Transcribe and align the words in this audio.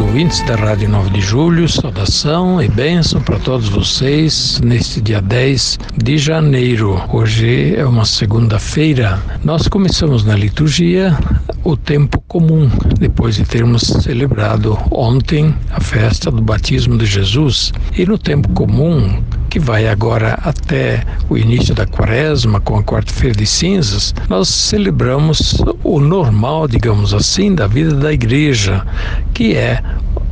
ouvintes 0.00 0.40
da 0.46 0.56
Rádio 0.56 0.88
9 0.88 1.10
de 1.10 1.20
Julho, 1.20 1.68
saudação 1.68 2.62
e 2.62 2.68
bênção 2.68 3.20
para 3.20 3.38
todos 3.38 3.68
vocês 3.68 4.60
neste 4.64 5.00
dia 5.00 5.20
10 5.20 5.78
de 5.96 6.18
janeiro. 6.18 7.00
Hoje 7.12 7.74
é 7.76 7.84
uma 7.84 8.04
segunda-feira. 8.04 9.20
Nós 9.44 9.68
começamos 9.68 10.24
na 10.24 10.34
liturgia 10.34 11.16
o 11.62 11.76
tempo 11.76 12.20
comum, 12.26 12.70
depois 12.98 13.36
de 13.36 13.44
termos 13.44 13.82
celebrado 13.82 14.78
ontem 14.90 15.54
a 15.70 15.80
festa 15.80 16.30
do 16.30 16.40
batismo 16.40 16.96
de 16.96 17.06
Jesus. 17.06 17.72
E 17.96 18.06
no 18.06 18.16
tempo 18.16 18.48
comum, 18.50 19.22
que 19.50 19.58
vai 19.58 19.88
agora 19.88 20.38
até 20.44 21.04
o 21.28 21.36
início 21.36 21.74
da 21.74 21.84
quaresma, 21.84 22.60
com 22.60 22.76
a 22.76 22.84
quarta-feira 22.84 23.36
de 23.36 23.44
cinzas, 23.44 24.14
nós 24.28 24.48
celebramos 24.48 25.60
o 25.82 25.98
normal, 25.98 26.68
digamos 26.68 27.12
assim, 27.12 27.52
da 27.52 27.66
vida 27.66 27.96
da 27.96 28.12
igreja, 28.12 28.86
que 29.34 29.56
é 29.56 29.82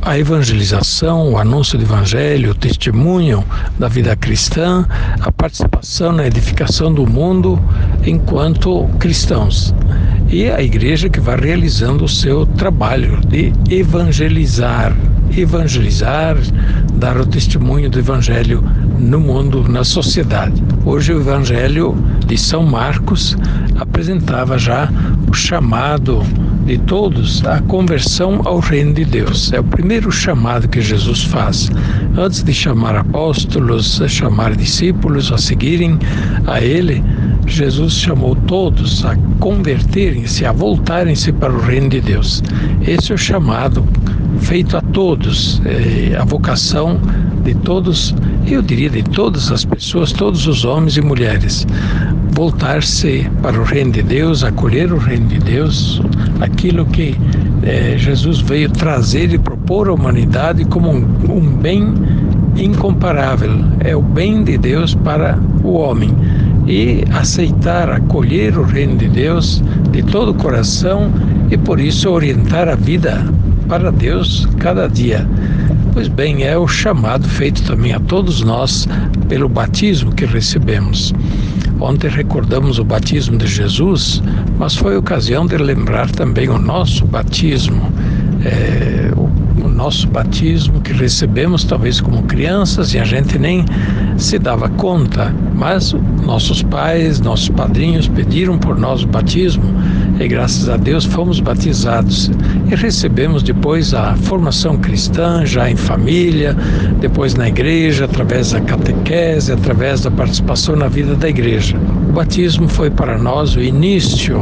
a 0.01 0.17
evangelização, 0.17 1.33
o 1.33 1.37
anúncio 1.37 1.77
do 1.77 1.83
evangelho, 1.83 2.51
o 2.51 2.55
testemunho 2.55 3.43
da 3.77 3.89
vida 3.89 4.15
cristã, 4.15 4.87
a 5.19 5.29
participação 5.33 6.13
na 6.13 6.25
edificação 6.25 6.93
do 6.93 7.05
mundo 7.05 7.59
enquanto 8.05 8.87
cristãos. 8.99 9.75
E 10.29 10.49
a 10.49 10.61
igreja 10.61 11.09
que 11.09 11.19
vai 11.19 11.37
realizando 11.37 12.05
o 12.05 12.09
seu 12.09 12.45
trabalho 12.45 13.19
de 13.27 13.51
evangelizar, 13.69 14.95
evangelizar, 15.35 16.37
dar 16.93 17.17
o 17.17 17.25
testemunho 17.25 17.89
do 17.89 17.99
evangelho 17.99 18.63
no 18.99 19.19
mundo, 19.19 19.65
na 19.67 19.83
sociedade. 19.83 20.61
Hoje 20.85 21.13
o 21.13 21.21
Evangelho 21.21 21.95
de 22.27 22.37
São 22.37 22.63
Marcos 22.63 23.37
apresentava 23.79 24.57
já 24.57 24.89
o 25.27 25.33
chamado 25.33 26.21
de 26.65 26.77
todos 26.79 27.43
à 27.45 27.61
conversão 27.61 28.41
ao 28.45 28.59
reino 28.59 28.93
de 28.93 29.05
Deus. 29.05 29.51
É 29.53 29.59
o 29.59 29.63
primeiro 29.63 30.11
chamado 30.11 30.67
que 30.67 30.81
Jesus 30.81 31.23
faz. 31.23 31.71
Antes 32.17 32.43
de 32.43 32.53
chamar 32.53 32.95
apóstolos, 32.95 34.01
chamar 34.07 34.55
discípulos 34.55 35.31
a 35.31 35.37
seguirem 35.37 35.97
a 36.45 36.61
Ele, 36.61 37.03
Jesus 37.47 37.93
chamou 37.93 38.35
todos 38.35 39.05
a 39.05 39.15
converterem-se, 39.39 40.45
a 40.45 40.51
voltarem-se 40.51 41.31
para 41.31 41.53
o 41.53 41.59
reino 41.59 41.89
de 41.89 42.01
Deus. 42.01 42.43
Esse 42.85 43.11
é 43.11 43.15
o 43.15 43.17
chamado 43.17 43.83
feito 44.41 44.77
a 44.77 44.81
todos, 44.81 45.61
é 45.65 46.15
a 46.15 46.23
vocação 46.23 46.99
de 47.43 47.53
todos, 47.55 48.13
eu 48.47 48.61
diria 48.61 48.89
de 48.89 49.03
todas 49.03 49.51
as 49.51 49.63
pessoas, 49.63 50.11
todos 50.11 50.47
os 50.47 50.65
homens 50.65 50.97
e 50.97 51.01
mulheres, 51.01 51.67
voltar-se 52.31 53.29
para 53.41 53.59
o 53.59 53.63
reino 53.63 53.91
de 53.91 54.01
Deus, 54.01 54.43
acolher 54.43 54.91
o 54.91 54.97
reino 54.97 55.27
de 55.27 55.39
Deus, 55.39 56.01
aquilo 56.39 56.85
que 56.85 57.15
é, 57.63 57.97
Jesus 57.97 58.39
veio 58.39 58.69
trazer 58.69 59.33
e 59.33 59.37
propor 59.37 59.89
à 59.89 59.93
humanidade 59.93 60.65
como 60.65 60.89
um, 60.89 61.05
um 61.29 61.41
bem 61.57 61.93
incomparável, 62.55 63.51
é 63.79 63.95
o 63.95 64.01
bem 64.01 64.43
de 64.43 64.57
Deus 64.57 64.95
para 64.95 65.37
o 65.63 65.73
homem 65.73 66.13
e 66.67 67.03
aceitar, 67.13 67.89
acolher 67.89 68.57
o 68.57 68.63
reino 68.63 68.95
de 68.97 69.07
Deus 69.07 69.63
de 69.91 70.03
todo 70.03 70.31
o 70.31 70.35
coração 70.35 71.11
e 71.49 71.57
por 71.57 71.79
isso 71.79 72.09
orientar 72.09 72.67
a 72.69 72.75
vida 72.75 73.25
para 73.67 73.91
Deus 73.91 74.47
cada 74.59 74.87
dia. 74.87 75.27
Pois 75.99 76.07
bem, 76.07 76.43
é 76.43 76.57
o 76.57 76.65
chamado 76.65 77.27
feito 77.27 77.61
também 77.63 77.91
a 77.91 77.99
todos 77.99 78.41
nós 78.41 78.87
pelo 79.27 79.49
batismo 79.49 80.13
que 80.15 80.25
recebemos. 80.25 81.13
Ontem 81.77 82.09
recordamos 82.09 82.79
o 82.79 82.85
batismo 82.85 83.37
de 83.37 83.45
Jesus, 83.45 84.23
mas 84.57 84.77
foi 84.77 84.95
ocasião 84.95 85.45
de 85.45 85.57
lembrar 85.57 86.09
também 86.09 86.47
o 86.47 86.57
nosso 86.57 87.05
batismo. 87.05 87.91
É, 88.45 89.11
o 89.61 89.67
nosso 89.67 90.07
batismo 90.07 90.79
que 90.79 90.93
recebemos 90.93 91.65
talvez 91.65 91.99
como 91.99 92.23
crianças 92.23 92.93
e 92.93 92.99
a 92.99 93.03
gente 93.03 93.37
nem 93.37 93.65
se 94.17 94.39
dava 94.39 94.69
conta, 94.69 95.35
mas 95.53 95.93
nossos 96.23 96.63
pais, 96.63 97.19
nossos 97.19 97.49
padrinhos 97.49 98.07
pediram 98.07 98.57
por 98.57 98.79
nós 98.79 99.03
o 99.03 99.07
batismo 99.07 99.65
e 100.19 100.27
graças 100.27 100.67
a 100.67 100.75
Deus 100.75 101.05
fomos 101.05 101.39
batizados 101.39 102.29
e 102.69 102.75
recebemos 102.75 103.41
depois 103.41 103.93
a 103.93 104.15
formação 104.15 104.77
cristã 104.77 105.45
já 105.45 105.71
em 105.71 105.77
família, 105.77 106.55
depois 106.99 107.35
na 107.35 107.47
igreja, 107.47 108.03
através 108.03 108.51
da 108.51 108.59
catequese, 108.59 109.53
através 109.53 110.01
da 110.01 110.11
participação 110.11 110.75
na 110.75 110.89
vida 110.89 111.15
da 111.15 111.29
igreja. 111.29 111.77
O 112.09 112.11
batismo 112.11 112.67
foi 112.67 112.89
para 112.89 113.17
nós 113.17 113.55
o 113.55 113.61
início 113.61 114.41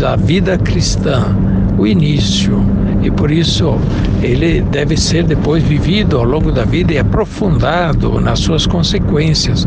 da 0.00 0.16
vida 0.16 0.58
cristã, 0.58 1.24
o 1.78 1.86
início 1.86 2.60
e 3.02 3.10
por 3.10 3.30
isso 3.30 3.78
ele 4.20 4.62
deve 4.62 4.96
ser 4.96 5.22
depois 5.22 5.62
vivido 5.62 6.18
ao 6.18 6.24
longo 6.24 6.50
da 6.50 6.64
vida 6.64 6.92
e 6.92 6.98
aprofundado 6.98 8.20
nas 8.20 8.40
suas 8.40 8.66
consequências. 8.66 9.64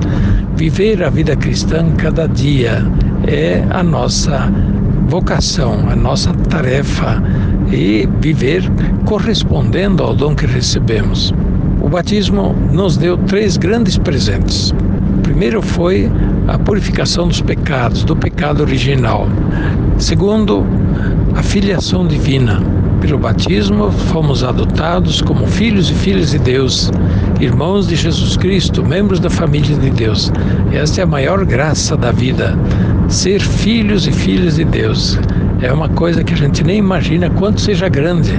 Viver 0.57 1.01
a 1.01 1.09
vida 1.09 1.35
cristã 1.37 1.89
cada 1.95 2.27
dia 2.27 2.85
é 3.25 3.63
a 3.69 3.81
nossa 3.81 4.51
vocação, 5.09 5.89
a 5.89 5.95
nossa 5.95 6.31
tarefa 6.33 7.21
e 7.71 8.07
viver 8.21 8.63
correspondendo 9.05 10.03
ao 10.03 10.15
dom 10.15 10.35
que 10.35 10.45
recebemos. 10.45 11.33
O 11.81 11.89
batismo 11.89 12.55
nos 12.71 12.95
deu 12.95 13.17
três 13.17 13.57
grandes 13.57 13.97
presentes. 13.97 14.73
Primeiro 15.23 15.61
foi 15.61 16.09
a 16.47 16.59
purificação 16.59 17.27
dos 17.27 17.41
pecados, 17.41 18.03
do 18.03 18.15
pecado 18.15 18.61
original. 18.61 19.27
Segundo, 19.97 20.63
a 21.35 21.41
filiação 21.41 22.07
divina 22.07 22.61
pelo 23.01 23.17
batismo, 23.17 23.91
fomos 23.91 24.43
adotados 24.43 25.21
como 25.21 25.47
filhos 25.47 25.89
e 25.89 25.93
filhas 25.93 26.31
de 26.31 26.39
Deus, 26.39 26.91
irmãos 27.39 27.87
de 27.87 27.95
Jesus 27.95 28.35
Cristo, 28.35 28.85
membros 28.85 29.19
da 29.19 29.29
família 29.29 29.75
de 29.77 29.89
Deus. 29.89 30.31
Esta 30.73 31.01
é 31.01 31.03
a 31.03 31.07
maior 31.07 31.45
graça 31.45 31.95
da 31.95 32.11
vida, 32.11 32.57
ser 33.07 33.39
filhos 33.39 34.05
e 34.07 34.11
filhas 34.11 34.55
de 34.55 34.65
Deus. 34.65 35.17
É 35.61 35.71
uma 35.71 35.89
coisa 35.89 36.23
que 36.23 36.33
a 36.33 36.37
gente 36.37 36.63
nem 36.63 36.77
imagina 36.77 37.29
quanto 37.29 37.61
seja 37.61 37.87
grande, 37.87 38.31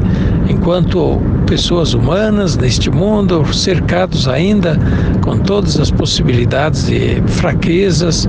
enquanto 0.49 1.19
pessoas 1.47 1.95
humanas 1.95 2.57
neste 2.57 2.91
mundo, 2.91 3.45
cercados 3.55 4.29
ainda 4.29 4.79
com 5.23 5.39
todas 5.39 5.81
as 5.81 5.91
possibilidades 5.91 6.89
e 6.89 7.23
fraquezas, 7.27 8.29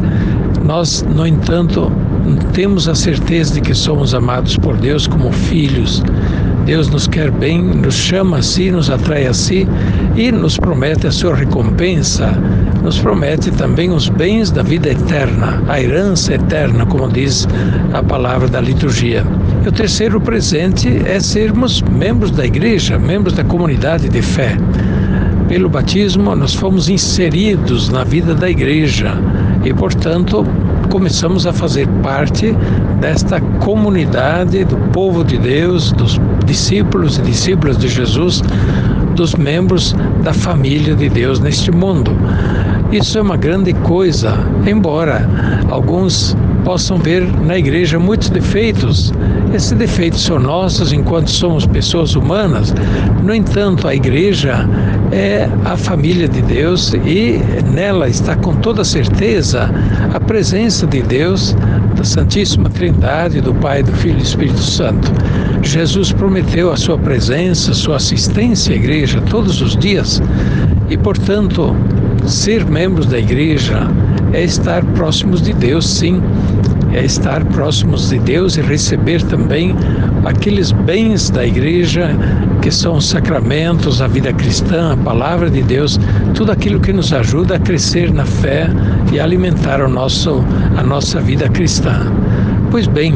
nós, 0.63 1.05
no 1.15 1.25
entanto, 1.25 1.91
temos 2.53 2.87
a 2.87 2.95
certeza 2.95 3.55
de 3.55 3.61
que 3.61 3.73
somos 3.73 4.13
amados 4.13 4.57
por 4.57 4.77
Deus 4.77 5.07
como 5.07 5.31
filhos. 5.31 6.03
Deus 6.65 6.89
nos 6.89 7.07
quer 7.07 7.31
bem, 7.31 7.61
nos 7.61 7.95
chama 7.95 8.37
a 8.37 8.41
si, 8.41 8.69
nos 8.69 8.89
atrai 8.89 9.25
a 9.25 9.33
si 9.33 9.67
e 10.15 10.31
nos 10.31 10.57
promete 10.57 11.07
a 11.07 11.11
sua 11.11 11.35
recompensa, 11.35 12.31
nos 12.83 12.99
promete 12.99 13.49
também 13.51 13.91
os 13.91 14.09
bens 14.09 14.51
da 14.51 14.61
vida 14.61 14.89
eterna, 14.89 15.63
a 15.67 15.81
herança 15.81 16.35
eterna, 16.35 16.85
como 16.85 17.09
diz 17.09 17.47
a 17.93 18.03
palavra 18.03 18.47
da 18.47 18.61
liturgia. 18.61 19.25
E 19.65 19.67
o 19.67 19.71
terceiro 19.71 20.21
presente 20.21 21.01
é 21.05 21.19
sermos 21.19 21.81
membros 21.81 22.31
da 22.31 22.45
igreja, 22.45 22.97
membros 22.97 23.33
da 23.33 23.43
comunidade 23.43 24.07
de 24.07 24.21
fé. 24.21 24.55
Pelo 25.47 25.67
batismo, 25.67 26.35
nós 26.35 26.53
fomos 26.53 26.89
inseridos 26.89 27.89
na 27.89 28.03
vida 28.03 28.33
da 28.35 28.49
igreja 28.49 29.13
e, 29.65 29.73
portanto, 29.73 30.45
começamos 30.89 31.47
a 31.47 31.53
fazer 31.53 31.87
parte 32.01 32.55
desta 33.01 33.41
comunidade 33.59 34.63
do 34.63 34.77
povo 34.93 35.23
de 35.23 35.37
Deus, 35.37 35.91
dos 35.91 36.21
discípulos 36.45 37.17
e 37.17 37.23
discípulas 37.23 37.77
de 37.77 37.87
Jesus, 37.87 38.43
dos 39.15 39.33
membros 39.33 39.95
da 40.23 40.31
família 40.31 40.95
de 40.95 41.09
Deus 41.09 41.39
neste 41.39 41.71
mundo. 41.71 42.15
Isso 42.91 43.17
é 43.17 43.21
uma 43.21 43.37
grande 43.37 43.73
coisa, 43.73 44.37
embora 44.67 45.27
alguns 45.69 46.37
possam 46.63 46.97
ver 46.97 47.25
na 47.43 47.57
igreja 47.57 47.97
muitos 47.97 48.29
defeitos. 48.29 49.11
Esses 49.53 49.71
defeitos 49.71 50.23
são 50.23 50.39
nossos 50.39 50.93
enquanto 50.93 51.29
somos 51.29 51.65
pessoas 51.65 52.15
humanas. 52.15 52.73
No 53.23 53.33
entanto, 53.33 53.87
a 53.87 53.95
igreja 53.95 54.67
é 55.11 55.49
a 55.65 55.75
família 55.75 56.27
de 56.27 56.41
Deus 56.41 56.93
e 56.93 57.41
nela 57.73 58.07
está 58.07 58.35
com 58.35 58.55
toda 58.55 58.83
certeza 58.83 59.69
a 60.13 60.19
presença 60.19 60.85
de 60.87 61.01
Deus, 61.01 61.55
da 62.01 62.05
Santíssima 62.05 62.67
Trindade, 62.67 63.41
do 63.41 63.53
Pai, 63.53 63.83
do 63.83 63.91
Filho 63.91 64.15
e 64.15 64.17
do 64.17 64.23
Espírito 64.23 64.59
Santo. 64.59 65.11
Jesus 65.61 66.11
prometeu 66.11 66.71
a 66.71 66.75
sua 66.75 66.97
presença, 66.97 67.75
sua 67.75 67.97
assistência 67.97 68.73
à 68.73 68.75
igreja 68.75 69.21
todos 69.29 69.61
os 69.61 69.77
dias 69.77 70.19
e, 70.89 70.97
portanto, 70.97 71.75
ser 72.25 72.65
membros 72.65 73.05
da 73.05 73.19
igreja 73.19 73.87
é 74.33 74.43
estar 74.43 74.83
próximos 74.95 75.43
de 75.43 75.53
Deus, 75.53 75.87
sim. 75.87 76.19
É 76.93 77.03
estar 77.03 77.43
próximos 77.45 78.09
de 78.09 78.19
Deus 78.19 78.57
e 78.57 78.61
receber 78.61 79.21
também 79.23 79.75
aqueles 80.25 80.71
bens 80.71 81.29
da 81.29 81.45
igreja, 81.45 82.09
que 82.61 82.69
são 82.69 82.97
os 82.97 83.07
sacramentos, 83.07 84.01
a 84.01 84.07
vida 84.07 84.33
cristã, 84.33 84.93
a 84.93 84.97
palavra 84.97 85.49
de 85.49 85.63
Deus, 85.63 85.99
tudo 86.33 86.51
aquilo 86.51 86.79
que 86.79 86.93
nos 86.93 87.13
ajuda 87.13 87.55
a 87.55 87.59
crescer 87.59 88.13
na 88.13 88.25
fé 88.25 88.69
e 89.11 89.19
alimentar 89.19 89.81
o 89.81 89.87
nosso, 89.87 90.43
a 90.77 90.83
nossa 90.83 91.19
vida 91.21 91.47
cristã. 91.49 92.11
Pois 92.69 92.87
bem, 92.87 93.15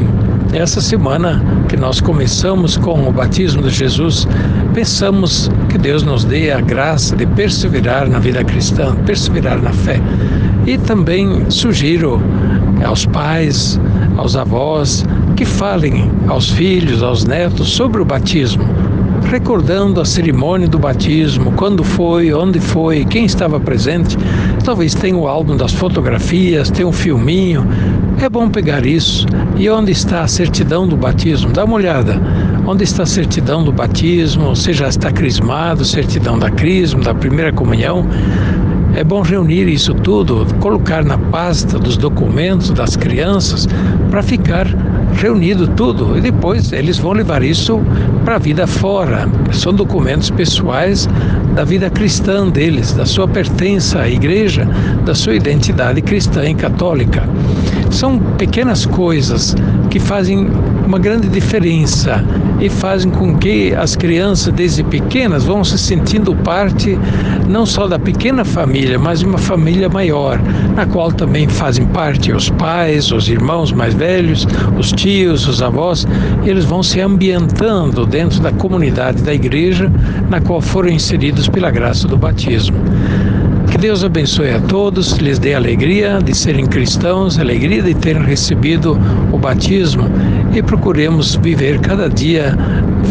essa 0.52 0.80
semana 0.80 1.42
que 1.68 1.76
nós 1.76 2.00
começamos 2.00 2.76
com 2.76 3.08
o 3.08 3.12
batismo 3.12 3.62
de 3.62 3.70
Jesus, 3.70 4.26
pensamos 4.72 5.50
que 5.68 5.76
Deus 5.76 6.02
nos 6.02 6.24
dê 6.24 6.50
a 6.50 6.60
graça 6.60 7.14
de 7.16 7.26
perseverar 7.26 8.08
na 8.08 8.18
vida 8.18 8.42
cristã, 8.44 8.94
perseverar 9.06 9.60
na 9.60 9.72
fé. 9.72 10.00
E 10.66 10.78
também 10.78 11.50
sugiro 11.50 12.22
aos 12.84 13.06
pais, 13.06 13.80
aos 14.16 14.36
avós, 14.36 15.04
que 15.36 15.44
falem 15.44 16.10
aos 16.28 16.50
filhos, 16.50 17.02
aos 17.02 17.24
netos 17.24 17.70
sobre 17.70 18.00
o 18.00 18.04
batismo 18.04 18.64
recordando 19.26 20.00
a 20.00 20.04
cerimônia 20.04 20.68
do 20.68 20.78
batismo, 20.78 21.52
quando 21.52 21.82
foi, 21.82 22.32
onde 22.32 22.60
foi, 22.60 23.04
quem 23.04 23.24
estava 23.24 23.58
presente. 23.58 24.16
Talvez 24.64 24.94
tenha 24.94 25.16
o 25.16 25.26
álbum 25.26 25.56
das 25.56 25.72
fotografias, 25.72 26.70
tem 26.70 26.86
um 26.86 26.92
filminho. 26.92 27.66
É 28.20 28.28
bom 28.28 28.48
pegar 28.48 28.86
isso. 28.86 29.26
E 29.56 29.68
onde 29.68 29.92
está 29.92 30.22
a 30.22 30.28
certidão 30.28 30.86
do 30.86 30.96
batismo? 30.96 31.52
Dá 31.52 31.64
uma 31.64 31.74
olhada. 31.74 32.20
Onde 32.66 32.84
está 32.84 33.02
a 33.02 33.06
certidão 33.06 33.62
do 33.64 33.72
batismo? 33.72 34.54
Você 34.54 34.72
já 34.72 34.88
está 34.88 35.10
crismado, 35.10 35.84
certidão 35.84 36.38
da 36.38 36.50
crisma, 36.50 37.02
da 37.02 37.14
primeira 37.14 37.52
comunhão. 37.52 38.06
É 38.96 39.04
bom 39.04 39.20
reunir 39.20 39.68
isso 39.68 39.92
tudo, 39.92 40.46
colocar 40.58 41.04
na 41.04 41.18
pasta 41.18 41.78
dos 41.78 41.98
documentos 41.98 42.70
das 42.70 42.96
crianças 42.96 43.68
para 44.10 44.22
ficar 44.22 44.66
reunido 45.12 45.68
tudo 45.68 46.16
e 46.16 46.20
depois 46.22 46.72
eles 46.72 46.96
vão 46.96 47.12
levar 47.12 47.42
isso 47.42 47.78
para 48.24 48.36
a 48.36 48.38
vida 48.38 48.66
fora. 48.66 49.28
São 49.52 49.74
documentos 49.74 50.30
pessoais 50.30 51.06
da 51.54 51.62
vida 51.62 51.90
cristã 51.90 52.48
deles, 52.48 52.94
da 52.94 53.04
sua 53.04 53.28
pertença 53.28 54.00
à 54.00 54.08
igreja, 54.08 54.66
da 55.04 55.14
sua 55.14 55.34
identidade 55.34 56.00
cristã 56.00 56.48
e 56.48 56.54
católica. 56.54 57.22
São 57.90 58.18
pequenas 58.38 58.86
coisas 58.86 59.54
que 59.96 60.00
fazem 60.00 60.46
uma 60.86 60.98
grande 60.98 61.26
diferença 61.26 62.22
e 62.60 62.68
fazem 62.68 63.10
com 63.10 63.34
que 63.38 63.74
as 63.74 63.96
crianças 63.96 64.52
desde 64.52 64.84
pequenas 64.84 65.44
vão 65.44 65.64
se 65.64 65.78
sentindo 65.78 66.36
parte 66.36 66.98
não 67.48 67.64
só 67.64 67.88
da 67.88 67.98
pequena 67.98 68.44
família, 68.44 68.98
mas 68.98 69.20
de 69.20 69.24
uma 69.24 69.38
família 69.38 69.88
maior, 69.88 70.38
na 70.74 70.84
qual 70.84 71.10
também 71.10 71.48
fazem 71.48 71.86
parte 71.86 72.30
os 72.30 72.50
pais, 72.50 73.10
os 73.10 73.26
irmãos 73.30 73.72
mais 73.72 73.94
velhos, 73.94 74.46
os 74.78 74.92
tios, 74.92 75.48
os 75.48 75.62
avós, 75.62 76.06
eles 76.44 76.66
vão 76.66 76.82
se 76.82 77.00
ambientando 77.00 78.04
dentro 78.04 78.38
da 78.40 78.52
comunidade 78.52 79.22
da 79.22 79.32
igreja 79.32 79.90
na 80.28 80.42
qual 80.42 80.60
foram 80.60 80.90
inseridos 80.90 81.48
pela 81.48 81.70
graça 81.70 82.06
do 82.06 82.18
batismo. 82.18 82.76
Que 83.76 83.82
Deus 83.82 84.02
abençoe 84.02 84.52
a 84.52 84.58
todos, 84.58 85.18
lhes 85.18 85.38
dê 85.38 85.52
alegria 85.52 86.18
de 86.24 86.34
serem 86.34 86.64
cristãos, 86.66 87.38
alegria 87.38 87.82
de 87.82 87.92
terem 87.92 88.22
recebido 88.22 88.98
o 89.30 89.36
batismo 89.36 90.04
e 90.54 90.62
procuremos 90.62 91.34
viver 91.34 91.78
cada 91.80 92.08
dia 92.08 92.56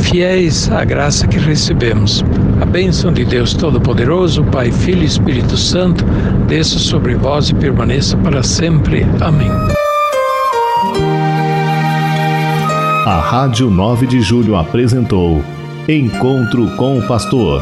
fiéis 0.01 0.71
à 0.71 0.83
graça 0.83 1.27
que 1.27 1.37
recebemos. 1.37 2.25
A 2.59 2.65
bênção 2.65 3.13
de 3.13 3.23
Deus 3.23 3.53
Todo-Poderoso, 3.53 4.43
Pai, 4.45 4.71
Filho 4.71 5.03
e 5.03 5.05
Espírito 5.05 5.55
Santo, 5.55 6.03
desça 6.47 6.79
sobre 6.79 7.13
vós 7.13 7.49
e 7.49 7.53
permaneça 7.53 8.17
para 8.17 8.41
sempre. 8.41 9.05
Amém. 9.21 9.51
A 13.05 13.19
Rádio 13.19 13.69
9 13.69 14.07
de 14.07 14.19
Julho 14.19 14.55
apresentou 14.55 15.43
Encontro 15.87 16.75
com 16.75 16.97
o 16.97 17.07
Pastor, 17.07 17.61